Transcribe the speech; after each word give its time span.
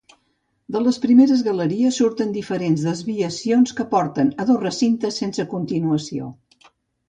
De 0.75 0.79
les 0.85 0.95
primeres 1.03 1.43
galeries 1.47 1.99
surten 2.03 2.33
diferents 2.39 2.87
desviacions 2.89 3.77
que 3.81 3.87
porten 3.95 4.35
a 4.45 4.49
dos 4.53 4.61
recintes 4.67 5.23
sense 5.25 5.49
continuació. 5.57 6.35